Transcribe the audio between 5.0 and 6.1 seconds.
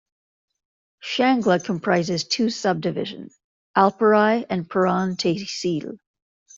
Tehsil.